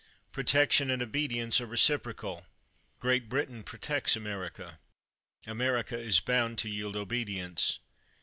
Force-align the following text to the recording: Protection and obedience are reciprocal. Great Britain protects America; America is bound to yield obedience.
Protection 0.31 0.89
and 0.89 0.99
obedience 1.03 1.61
are 1.61 1.67
reciprocal. 1.67 2.47
Great 2.99 3.29
Britain 3.29 3.61
protects 3.61 4.15
America; 4.15 4.79
America 5.45 5.95
is 5.95 6.19
bound 6.19 6.57
to 6.57 6.69
yield 6.69 6.95
obedience. 6.95 7.77